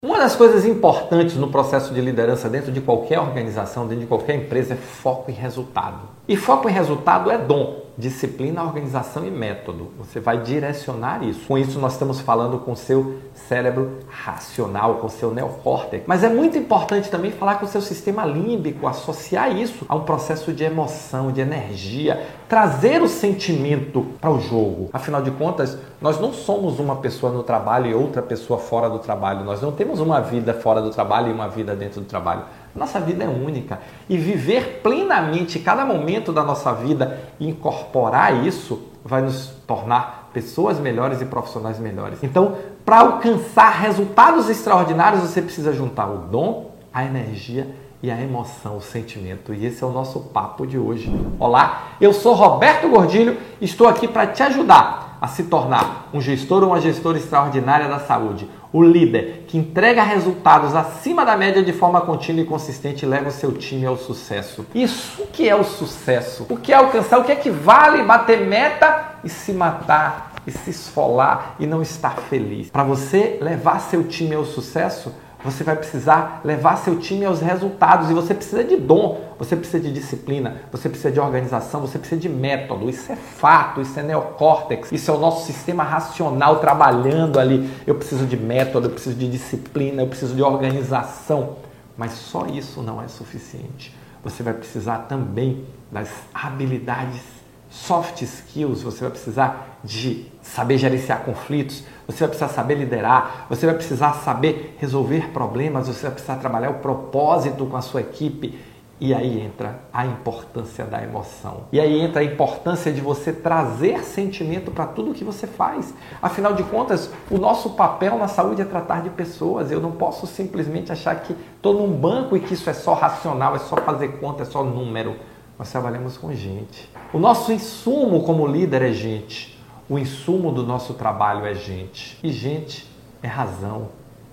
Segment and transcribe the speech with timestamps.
[0.00, 4.36] Uma das coisas importantes no processo de liderança dentro de qualquer organização, dentro de qualquer
[4.36, 6.02] empresa, é foco em resultado.
[6.28, 9.88] E foco em resultado é dom, disciplina, organização e método.
[9.98, 11.46] Você vai direcionar isso.
[11.48, 16.04] Com isso, nós estamos falando com o seu cérebro racional, com o seu neocórtex.
[16.06, 20.04] Mas é muito importante também falar com o seu sistema límbico, associar isso a um
[20.04, 24.90] processo de emoção, de energia, trazer o sentimento para o jogo.
[24.92, 28.98] Afinal de contas, nós não somos uma pessoa no trabalho e outra pessoa fora do
[28.98, 29.44] trabalho.
[29.44, 32.42] Nós não temos uma vida fora do trabalho e uma vida dentro do trabalho.
[32.74, 38.82] Nossa vida é única e viver plenamente cada momento da nossa vida e incorporar isso
[39.04, 42.22] vai nos tornar pessoas melhores e profissionais melhores.
[42.22, 47.68] Então, para alcançar resultados extraordinários, você precisa juntar o dom, a energia
[48.02, 49.52] e a emoção, o sentimento.
[49.52, 51.10] E esse é o nosso papo de hoje.
[51.38, 56.62] Olá, eu sou Roberto Gordilho, estou aqui para te ajudar a se tornar um gestor
[56.62, 61.72] ou uma gestora extraordinária da saúde o líder que entrega resultados acima da média de
[61.72, 64.66] forma contínua e consistente leva o seu time ao sucesso.
[64.74, 66.46] Isso que é o sucesso?
[66.48, 67.18] O que é alcançar?
[67.18, 71.80] O que é que vale bater meta e se matar e se esfolar e não
[71.80, 72.70] estar feliz?
[72.70, 78.10] Para você levar seu time ao sucesso, você vai precisar levar seu time aos resultados
[78.10, 82.20] e você precisa de dom, você precisa de disciplina, você precisa de organização, você precisa
[82.20, 82.90] de método.
[82.90, 87.70] Isso é fato, isso é neocórtex, isso é o nosso sistema racional trabalhando ali.
[87.86, 91.56] Eu preciso de método, eu preciso de disciplina, eu preciso de organização.
[91.96, 93.96] Mas só isso não é suficiente.
[94.24, 97.37] Você vai precisar também das habilidades
[97.70, 103.66] soft skills, você vai precisar de saber gerenciar conflitos, você vai precisar saber liderar, você
[103.66, 108.58] vai precisar saber resolver problemas, você vai precisar trabalhar o propósito com a sua equipe.
[109.00, 111.66] E aí entra a importância da emoção.
[111.70, 115.94] E aí entra a importância de você trazer sentimento para tudo que você faz.
[116.20, 119.70] Afinal de contas, o nosso papel na saúde é tratar de pessoas.
[119.70, 123.54] Eu não posso simplesmente achar que estou num banco e que isso é só racional,
[123.54, 125.14] é só fazer conta, é só número.
[125.58, 126.88] Nós trabalhamos com gente.
[127.12, 129.58] O nosso insumo como líder é gente.
[129.88, 132.18] O insumo do nosso trabalho é gente.
[132.22, 132.86] E gente
[133.22, 133.88] é razão,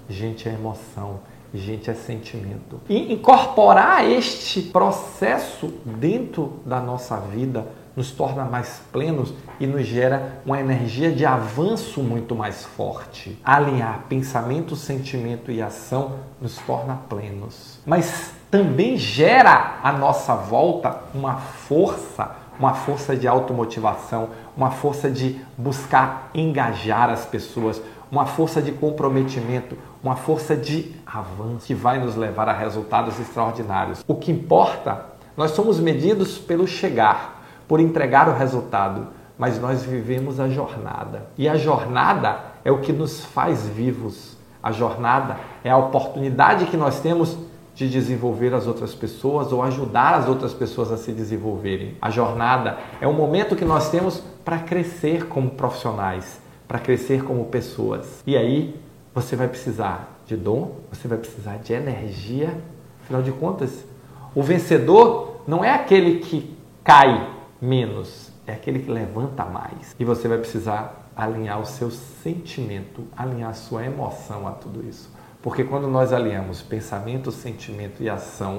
[0.08, 1.20] gente é emoção,
[1.54, 2.80] gente é sentimento.
[2.88, 10.42] E incorporar este processo dentro da nossa vida nos torna mais plenos e nos gera
[10.46, 13.40] uma energia de avanço muito mais forte.
[13.44, 17.80] Alinhar pensamento, sentimento e ação nos torna plenos.
[17.86, 25.42] Mas também gera à nossa volta uma força, uma força de automotivação, uma força de
[25.58, 32.16] buscar engajar as pessoas, uma força de comprometimento, uma força de avanço que vai nos
[32.16, 34.06] levar a resultados extraordinários.
[34.08, 35.04] O que importa,
[35.36, 41.28] nós somos medidos pelo chegar, por entregar o resultado, mas nós vivemos a jornada.
[41.38, 44.38] E a jornada é o que nos faz vivos.
[44.64, 47.38] A jornada é a oportunidade que nós temos
[47.76, 51.98] de desenvolver as outras pessoas ou ajudar as outras pessoas a se desenvolverem.
[52.02, 57.46] A jornada é o momento que nós temos para crescer como profissionais, para crescer como
[57.46, 58.24] pessoas.
[58.26, 58.80] E aí
[59.14, 62.58] você vai precisar de dom, você vai precisar de energia.
[63.04, 63.86] Afinal de contas,
[64.34, 67.30] o vencedor não é aquele que cai
[67.62, 69.96] menos, é aquele que levanta mais.
[70.00, 75.10] E você vai precisar alinhar o seu sentimento, alinhar a sua emoção a tudo isso.
[75.46, 78.58] Porque quando nós alinhamos pensamento, sentimento e ação,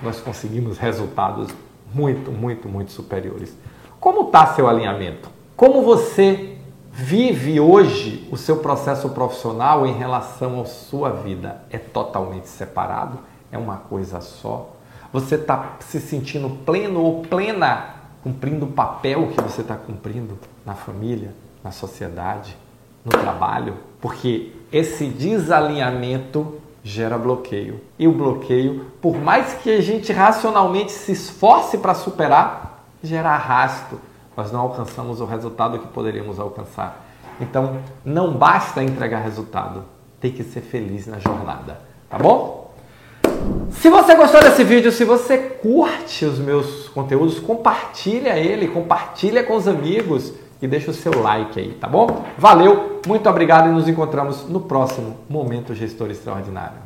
[0.00, 1.48] nós conseguimos resultados
[1.92, 3.56] muito, muito, muito superiores.
[3.98, 5.28] Como está seu alinhamento?
[5.56, 6.58] Como você
[6.92, 11.62] vive hoje o seu processo profissional em relação à sua vida?
[11.70, 13.18] É totalmente separado?
[13.50, 14.76] É uma coisa só?
[15.12, 20.76] Você está se sentindo pleno ou plena cumprindo o papel que você está cumprindo na
[20.76, 21.34] família,
[21.64, 22.56] na sociedade,
[23.06, 23.74] no trabalho?
[24.00, 27.80] Porque esse desalinhamento gera bloqueio.
[27.98, 33.98] E o bloqueio, por mais que a gente racionalmente se esforce para superar, gera arrasto.
[34.36, 37.04] Nós não alcançamos o resultado que poderíamos alcançar.
[37.40, 39.84] Então, não basta entregar resultado,
[40.20, 42.65] tem que ser feliz na jornada, tá bom?
[43.70, 49.56] Se você gostou desse vídeo, se você curte os meus conteúdos, compartilha ele, compartilha com
[49.56, 50.32] os amigos
[50.62, 52.24] e deixa o seu like aí, tá bom?
[52.38, 56.85] Valeu, muito obrigado e nos encontramos no próximo Momento Gestor Extraordinário.